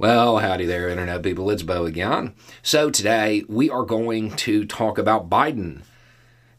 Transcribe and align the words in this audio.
Well, 0.00 0.38
howdy 0.38 0.64
there, 0.64 0.88
Internet 0.88 1.22
people. 1.22 1.50
It's 1.50 1.62
Beau 1.62 1.84
again. 1.84 2.32
So, 2.62 2.88
today 2.88 3.44
we 3.50 3.68
are 3.68 3.84
going 3.84 4.30
to 4.36 4.64
talk 4.64 4.96
about 4.96 5.28
Biden 5.28 5.82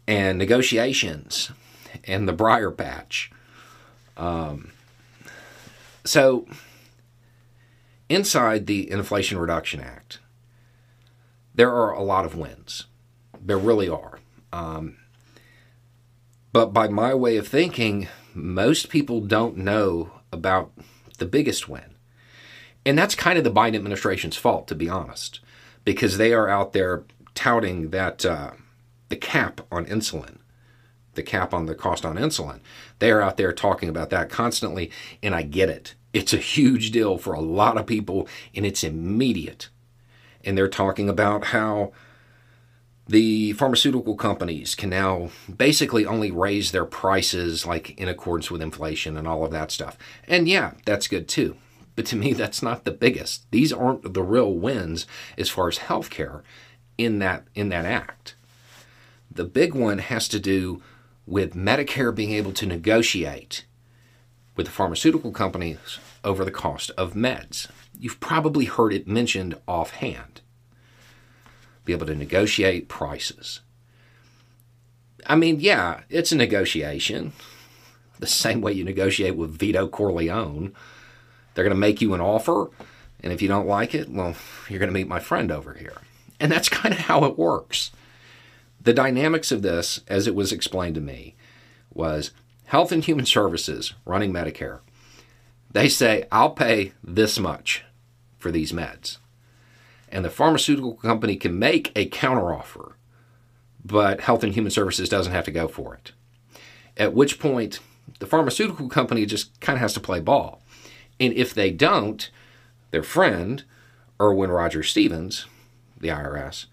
and 0.06 0.38
negotiations 0.38 1.50
and 2.04 2.28
the 2.28 2.34
Briar 2.34 2.70
Patch. 2.70 3.32
Um, 4.16 4.74
so, 6.06 6.46
inside 8.10 8.68
the 8.68 8.92
Inflation 8.92 9.40
Reduction 9.40 9.80
Act, 9.80 10.20
there 11.56 11.74
are 11.74 11.94
a 11.94 12.04
lot 12.04 12.26
of 12.26 12.36
wins. 12.36 12.86
There 13.44 13.58
really 13.58 13.90
are. 13.90 14.20
Um, 14.54 14.98
but 16.54 16.74
by 16.74 16.90
my 16.90 17.16
way 17.16 17.38
of 17.38 17.48
thinking, 17.48 18.08
most 18.36 18.90
people 18.90 19.20
don't 19.20 19.58
know 19.58 20.12
about 20.32 20.72
the 21.18 21.26
biggest 21.26 21.68
win 21.68 21.91
and 22.86 22.98
that's 22.98 23.16
kind 23.16 23.38
of 23.38 23.44
the 23.44 23.52
Biden 23.52 23.76
administration's 23.76 24.36
fault, 24.36 24.68
to 24.68 24.76
be 24.76 24.90
honest, 24.90 25.40
because 25.86 26.18
they 26.18 26.34
are 26.34 26.50
out 26.50 26.74
there 26.74 27.04
touting 27.36 27.90
that 27.92 28.26
uh, 28.26 28.52
the 29.10 29.16
cap 29.16 29.62
on 29.72 29.86
insulin, 29.86 30.38
the 31.14 31.24
cap 31.24 31.54
on 31.54 31.66
the 31.66 31.76
cost 31.76 32.06
on 32.06 32.18
insulin, 32.18 32.60
they 33.00 33.12
are 33.12 33.22
out 33.22 33.38
there 33.38 33.54
talking 33.54 33.90
about 33.90 34.10
that 34.10 34.30
constantly. 34.30 34.92
And 35.22 35.36
I 35.36 35.44
get 35.44 35.70
it. 35.70 35.96
It's 36.14 36.34
a 36.34 36.38
huge 36.38 36.92
deal 36.92 37.18
for 37.18 37.34
a 37.34 37.42
lot 37.42 37.78
of 37.78 37.86
people, 37.86 38.28
and 38.56 38.66
it's 38.66 38.84
immediate. 38.84 39.70
And 40.44 40.58
they're 40.58 40.68
talking 40.68 41.08
about 41.08 41.46
how 41.46 41.92
the 43.08 43.54
pharmaceutical 43.54 44.16
companies 44.16 44.74
can 44.74 44.90
now 44.90 45.30
basically 45.54 46.06
only 46.06 46.32
raise 46.32 46.72
their 46.72 46.86
prices 46.86 47.66
like 47.66 47.98
in 48.00 48.08
accordance 48.08 48.50
with 48.50 48.62
inflation 48.62 49.18
and 49.18 49.28
all 49.28 49.44
of 49.44 49.52
that 49.52 49.72
stuff. 49.72 49.98
And 50.28 50.48
yeah, 50.48 50.74
that's 50.86 51.08
good 51.08 51.28
too. 51.28 51.58
But 52.02 52.08
to 52.08 52.16
me, 52.16 52.34
that's 52.34 52.64
not 52.64 52.84
the 52.84 52.90
biggest. 52.90 53.46
These 53.52 53.72
aren't 53.72 54.16
the 54.16 54.24
real 54.24 54.52
wins 54.56 55.06
as 55.38 55.50
far 55.50 55.68
as 55.68 55.78
healthcare 55.78 56.42
in 56.98 57.20
that 57.20 57.44
in 57.54 57.70
that 57.70 57.86
act. 57.86 58.34
The 59.30 59.44
big 59.44 59.76
one 59.76 60.00
has 60.00 60.28
to 60.30 60.40
do 60.40 60.82
with 61.28 61.54
Medicare 61.54 62.16
being 62.16 62.32
able 62.32 62.54
to 62.54 62.66
negotiate 62.66 63.66
with 64.56 64.66
the 64.66 64.72
pharmaceutical 64.72 65.32
companies 65.32 66.00
over 66.24 66.44
the 66.44 66.50
cost 66.50 66.90
of 66.98 67.14
meds. 67.14 67.68
You've 67.96 68.20
probably 68.20 68.66
heard 68.66 68.94
it 68.94 69.08
mentioned 69.08 69.54
offhand. 69.68 70.42
Be 71.86 71.94
able 71.94 72.08
to 72.08 72.16
negotiate 72.16 72.90
prices. 72.90 73.60
I 75.28 75.36
mean, 75.36 75.60
yeah, 75.60 76.02
it's 76.10 76.32
a 76.32 76.36
negotiation. 76.36 77.34
The 78.18 78.26
same 78.26 78.60
way 78.60 78.74
you 78.74 78.84
negotiate 78.84 79.36
with 79.36 79.56
Vito 79.60 79.88
Corleone 79.88 80.74
they're 81.54 81.64
going 81.64 81.76
to 81.76 81.80
make 81.80 82.02
you 82.02 82.14
an 82.14 82.22
offer, 82.22 82.70
and 83.22 83.32
if 83.32 83.42
you 83.42 83.48
don't 83.48 83.68
like 83.68 83.94
it, 83.94 84.10
well, 84.10 84.36
you're 84.70 84.80
going 84.80 84.90
to 84.90 84.94
meet 84.94 85.08
my 85.08 85.20
friend 85.20 85.52
over 85.52 85.74
here. 85.74 85.98
And 86.40 86.52
that's 86.52 86.70
kind 86.82 86.94
of 86.94 87.02
how 87.02 87.26
it 87.26 87.38
works. 87.38 87.92
The 88.84 88.94
dynamics 88.94 89.52
of 89.52 89.62
this, 89.62 90.02
as 90.08 90.28
it 90.28 90.36
was 90.36 90.52
explained 90.52 90.96
to 90.96 91.02
me, 91.02 91.36
was 91.94 92.32
Health 92.66 92.92
and 92.92 93.04
Human 93.04 93.26
Services 93.26 93.94
running 94.06 94.34
Medicare. 94.34 94.80
They 95.70 95.88
say, 95.88 96.26
I'll 96.32 96.52
pay 96.52 96.94
this 97.04 97.38
much 97.38 97.84
for 98.38 98.52
these 98.52 98.72
meds. 98.72 99.18
And 100.10 100.26
the 100.26 100.30
pharmaceutical 100.30 100.96
company 100.96 101.38
can 101.38 101.58
make 101.58 101.92
a 101.96 102.10
counteroffer, 102.10 102.94
but 103.86 104.22
Health 104.22 104.44
and 104.44 104.54
Human 104.54 104.72
Services 104.72 105.10
doesn't 105.10 105.32
have 105.32 105.46
to 105.46 105.52
go 105.52 105.68
for 105.68 105.94
it. 105.94 106.12
At 106.98 107.14
which 107.14 107.40
point, 107.40 107.80
the 108.20 108.26
pharmaceutical 108.26 108.90
company 108.90 109.26
just 109.26 109.60
kind 109.62 109.78
of 109.78 109.82
has 109.82 109.94
to 109.94 110.00
play 110.00 110.20
ball. 110.20 110.61
And 111.22 111.34
if 111.34 111.54
they 111.54 111.70
don't, 111.70 112.30
their 112.90 113.04
friend, 113.04 113.64
Erwin 114.20 114.50
Roger 114.50 114.82
Stevens, 114.82 115.46
the 116.00 116.08
IRS, 116.08 116.66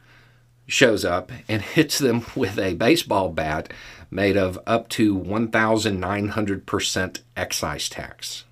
shows 0.67 1.05
up 1.05 1.31
and 1.49 1.61
hits 1.63 1.99
them 1.99 2.25
with 2.35 2.59
a 2.59 2.73
baseball 2.75 3.29
bat 3.29 3.71
made 4.11 4.39
of 4.39 4.59
up 4.67 4.89
to 4.89 5.15
1,900% 5.15 7.21
excise 7.37 7.91
tax. 7.91 8.45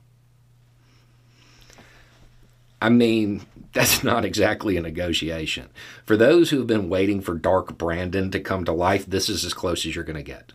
I 2.82 2.90
mean, 2.90 3.46
that's 3.72 4.04
not 4.04 4.26
exactly 4.26 4.76
a 4.76 4.82
negotiation. 4.82 5.70
For 6.04 6.18
those 6.18 6.50
who 6.50 6.58
have 6.58 6.66
been 6.66 6.90
waiting 6.90 7.22
for 7.22 7.36
Dark 7.36 7.78
Brandon 7.78 8.30
to 8.32 8.40
come 8.40 8.66
to 8.66 8.72
life, 8.72 9.06
this 9.06 9.30
is 9.30 9.46
as 9.46 9.54
close 9.54 9.86
as 9.86 9.94
you're 9.94 10.04
going 10.04 10.16
to 10.16 10.22
get. 10.22 10.52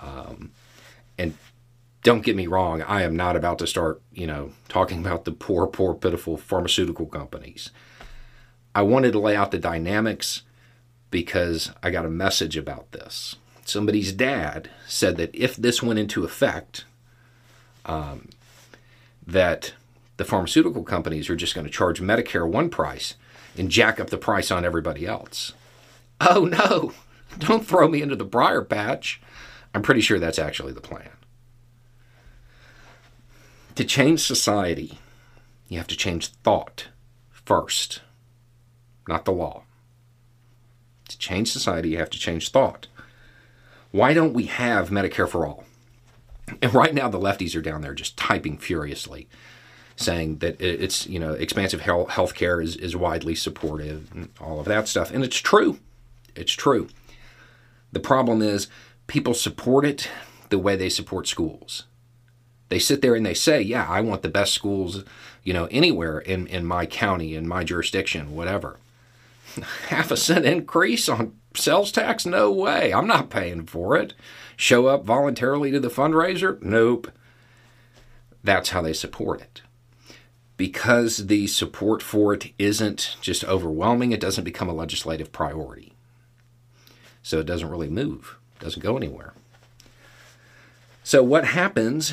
Um, 0.00 0.50
and 1.16 1.34
don't 2.02 2.24
get 2.24 2.36
me 2.36 2.46
wrong, 2.46 2.82
I 2.82 3.02
am 3.02 3.14
not 3.14 3.36
about 3.36 3.58
to 3.58 3.66
start, 3.66 4.00
you 4.12 4.26
know, 4.26 4.52
talking 4.68 5.00
about 5.04 5.24
the 5.24 5.32
poor, 5.32 5.66
poor, 5.66 5.94
pitiful 5.94 6.36
pharmaceutical 6.36 7.06
companies. 7.06 7.70
I 8.74 8.82
wanted 8.82 9.12
to 9.12 9.18
lay 9.18 9.36
out 9.36 9.50
the 9.50 9.58
dynamics 9.58 10.42
because 11.10 11.72
I 11.82 11.90
got 11.90 12.06
a 12.06 12.10
message 12.10 12.56
about 12.56 12.92
this. 12.92 13.36
Somebody's 13.64 14.12
dad 14.12 14.70
said 14.86 15.16
that 15.16 15.34
if 15.34 15.56
this 15.56 15.82
went 15.82 15.98
into 15.98 16.24
effect, 16.24 16.84
um, 17.84 18.28
that 19.26 19.74
the 20.16 20.24
pharmaceutical 20.24 20.82
companies 20.82 21.28
are 21.30 21.36
just 21.36 21.54
going 21.54 21.66
to 21.66 21.72
charge 21.72 22.00
Medicare 22.00 22.48
one 22.48 22.68
price 22.68 23.14
and 23.56 23.70
jack 23.70 23.98
up 23.98 24.10
the 24.10 24.18
price 24.18 24.50
on 24.50 24.64
everybody 24.64 25.06
else. 25.06 25.52
Oh 26.20 26.44
no, 26.44 26.92
don't 27.38 27.66
throw 27.66 27.88
me 27.88 28.02
into 28.02 28.16
the 28.16 28.24
briar 28.24 28.62
patch. 28.62 29.20
I'm 29.74 29.82
pretty 29.82 30.00
sure 30.00 30.18
that's 30.18 30.38
actually 30.38 30.72
the 30.72 30.80
plan. 30.80 31.10
To 33.80 33.86
change 33.86 34.20
society, 34.20 34.98
you 35.68 35.78
have 35.78 35.86
to 35.86 35.96
change 35.96 36.26
thought 36.26 36.88
first, 37.30 38.02
not 39.08 39.24
the 39.24 39.32
law. 39.32 39.62
To 41.08 41.16
change 41.16 41.50
society, 41.50 41.88
you 41.88 41.96
have 41.96 42.10
to 42.10 42.18
change 42.18 42.50
thought. 42.50 42.88
Why 43.90 44.12
don't 44.12 44.34
we 44.34 44.44
have 44.44 44.90
Medicare 44.90 45.26
for 45.26 45.46
all? 45.46 45.64
And 46.60 46.74
right 46.74 46.92
now, 46.92 47.08
the 47.08 47.18
lefties 47.18 47.56
are 47.56 47.62
down 47.62 47.80
there 47.80 47.94
just 47.94 48.18
typing 48.18 48.58
furiously, 48.58 49.30
saying 49.96 50.40
that 50.40 50.60
it's, 50.60 51.06
you 51.06 51.18
know, 51.18 51.32
expansive 51.32 51.80
health 51.80 52.34
care 52.34 52.60
is, 52.60 52.76
is 52.76 52.94
widely 52.94 53.34
supportive 53.34 54.12
and 54.12 54.28
all 54.38 54.60
of 54.60 54.66
that 54.66 54.88
stuff. 54.88 55.10
And 55.10 55.24
it's 55.24 55.38
true. 55.38 55.78
It's 56.36 56.52
true. 56.52 56.88
The 57.92 58.00
problem 58.00 58.42
is 58.42 58.68
people 59.06 59.32
support 59.32 59.86
it 59.86 60.10
the 60.50 60.58
way 60.58 60.76
they 60.76 60.90
support 60.90 61.26
schools. 61.26 61.84
They 62.70 62.78
sit 62.78 63.02
there 63.02 63.14
and 63.14 63.26
they 63.26 63.34
say, 63.34 63.60
"Yeah, 63.60 63.86
I 63.86 64.00
want 64.00 64.22
the 64.22 64.28
best 64.28 64.54
schools, 64.54 65.04
you 65.44 65.52
know, 65.52 65.66
anywhere 65.70 66.20
in 66.20 66.46
in 66.46 66.64
my 66.64 66.86
county, 66.86 67.34
in 67.34 67.46
my 67.46 67.62
jurisdiction, 67.62 68.34
whatever." 68.34 68.78
Half 69.88 70.10
a 70.10 70.16
cent 70.16 70.46
increase 70.46 71.08
on 71.08 71.34
sales 71.54 71.92
tax? 71.92 72.24
No 72.24 72.50
way. 72.50 72.92
I'm 72.94 73.06
not 73.06 73.28
paying 73.28 73.66
for 73.66 73.96
it. 73.96 74.14
Show 74.56 74.86
up 74.86 75.04
voluntarily 75.04 75.70
to 75.72 75.80
the 75.80 75.88
fundraiser? 75.88 76.60
Nope. 76.62 77.10
That's 78.42 78.70
how 78.70 78.82
they 78.82 78.92
support 78.92 79.40
it. 79.40 79.62
Because 80.56 81.26
the 81.26 81.46
support 81.46 82.02
for 82.02 82.34
it 82.34 82.52
isn't 82.58 83.16
just 83.20 83.44
overwhelming, 83.44 84.12
it 84.12 84.20
doesn't 84.20 84.44
become 84.44 84.68
a 84.68 84.74
legislative 84.74 85.32
priority. 85.32 85.94
So 87.22 87.40
it 87.40 87.46
doesn't 87.46 87.70
really 87.70 87.88
move, 87.88 88.36
doesn't 88.60 88.82
go 88.82 88.96
anywhere. 88.96 89.32
So, 91.02 91.22
what 91.22 91.46
happens 91.46 92.12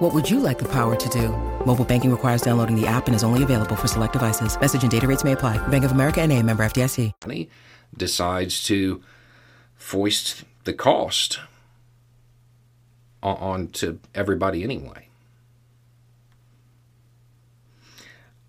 What 0.00 0.12
would 0.12 0.28
you 0.28 0.40
like 0.40 0.58
the 0.58 0.68
power 0.68 0.94
to 0.94 1.08
do? 1.08 1.30
Mobile 1.64 1.86
banking 1.86 2.10
requires 2.10 2.42
downloading 2.42 2.78
the 2.78 2.86
app 2.86 3.06
and 3.06 3.16
is 3.16 3.24
only 3.24 3.42
available 3.42 3.76
for 3.76 3.88
select 3.88 4.12
devices. 4.12 4.60
Message 4.60 4.82
and 4.82 4.90
data 4.90 5.08
rates 5.08 5.24
may 5.24 5.32
apply. 5.32 5.56
Bank 5.68 5.84
of 5.84 5.92
America 5.92 6.20
and 6.20 6.30
a 6.34 6.42
member 6.42 6.62
FDIC. 6.66 7.14
Decides 7.96 8.62
to 8.64 9.02
foist 9.74 10.44
the 10.64 10.74
cost 10.74 11.40
on 13.22 13.68
to 13.68 13.98
everybody 14.14 14.62
anyway. 14.62 15.08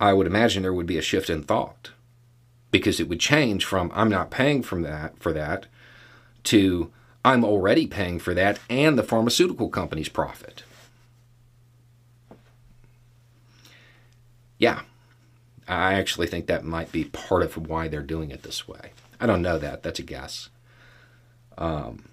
I 0.01 0.11
would 0.11 0.27
imagine 0.27 0.63
there 0.63 0.73
would 0.73 0.85
be 0.85 0.97
a 0.97 1.01
shift 1.01 1.29
in 1.29 1.43
thought 1.43 1.91
because 2.71 2.99
it 2.99 3.07
would 3.07 3.21
change 3.21 3.63
from 3.63 3.89
I'm 3.95 4.09
not 4.09 4.31
paying 4.31 4.63
from 4.63 4.81
that 4.81 5.17
for 5.17 5.31
that 5.31 5.67
to 6.43 6.91
I'm 7.23 7.45
already 7.45 7.87
paying 7.87 8.19
for 8.19 8.33
that 8.33 8.59
and 8.69 8.99
the 8.99 9.03
pharmaceutical 9.03 9.69
company's 9.69 10.09
profit. 10.09 10.63
Yeah, 14.57 14.81
I 15.67 15.93
actually 15.93 16.27
think 16.27 16.47
that 16.47 16.63
might 16.63 16.91
be 16.91 17.05
part 17.05 17.43
of 17.43 17.67
why 17.67 17.87
they're 17.87 18.01
doing 18.01 18.31
it 18.31 18.43
this 18.43 18.67
way. 18.67 18.91
I 19.19 19.25
don't 19.25 19.41
know 19.41 19.57
that. 19.57 19.83
That's 19.83 19.99
a 19.99 20.03
guess. 20.03 20.49
Um, 21.57 22.09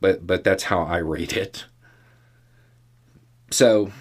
but 0.00 0.26
but 0.26 0.44
that's 0.44 0.64
how 0.64 0.82
I 0.82 0.98
read 0.98 1.32
it. 1.32 1.64
So, 3.50 3.92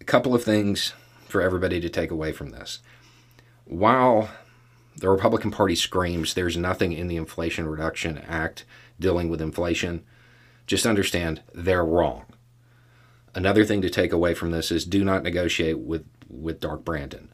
a 0.00 0.04
couple 0.04 0.34
of 0.34 0.44
things 0.44 0.92
for 1.28 1.42
everybody 1.42 1.80
to 1.80 1.88
take 1.88 2.10
away 2.10 2.32
from 2.32 2.50
this. 2.50 2.80
While 3.64 4.30
the 4.96 5.10
Republican 5.10 5.50
Party 5.50 5.74
screams 5.74 6.34
there's 6.34 6.56
nothing 6.56 6.92
in 6.92 7.08
the 7.08 7.16
Inflation 7.16 7.68
Reduction 7.68 8.18
Act 8.18 8.64
dealing 8.98 9.28
with 9.28 9.42
inflation, 9.42 10.04
just 10.66 10.86
understand 10.86 11.42
they're 11.52 11.84
wrong. 11.84 12.24
Another 13.34 13.64
thing 13.64 13.82
to 13.82 13.90
take 13.90 14.12
away 14.12 14.34
from 14.34 14.50
this 14.50 14.70
is 14.70 14.86
do 14.86 15.04
not 15.04 15.22
negotiate 15.22 15.78
with, 15.80 16.06
with 16.28 16.60
Dark 16.60 16.84
Brandon. 16.84 17.32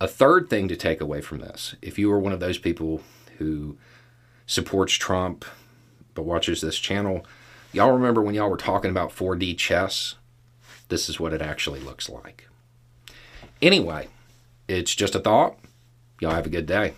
A 0.00 0.08
third 0.08 0.48
thing 0.48 0.68
to 0.68 0.76
take 0.76 1.00
away 1.00 1.20
from 1.20 1.38
this, 1.38 1.74
if 1.82 1.98
you 1.98 2.10
are 2.12 2.18
one 2.18 2.32
of 2.32 2.40
those 2.40 2.58
people 2.58 3.02
who 3.38 3.76
supports 4.46 4.94
Trump 4.94 5.44
but 6.14 6.22
watches 6.22 6.60
this 6.60 6.78
channel, 6.78 7.24
y'all 7.72 7.92
remember 7.92 8.22
when 8.22 8.34
y'all 8.34 8.50
were 8.50 8.56
talking 8.56 8.90
about 8.90 9.14
4D 9.14 9.56
chess? 9.56 10.14
This 10.88 11.08
is 11.08 11.20
what 11.20 11.32
it 11.32 11.42
actually 11.42 11.80
looks 11.80 12.08
like. 12.08 12.48
Anyway, 13.62 14.08
it's 14.68 14.94
just 14.94 15.14
a 15.14 15.20
thought. 15.20 15.58
Y'all 16.20 16.32
have 16.32 16.46
a 16.46 16.50
good 16.50 16.66
day. 16.66 16.94